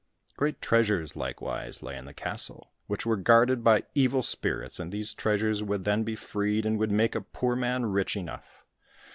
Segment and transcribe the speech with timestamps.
[0.35, 5.13] Great treasures likewise lay in the castle, which were guarded by evil spirits, and these
[5.13, 8.63] treasures would then be freed, and would make a poor man rich enough.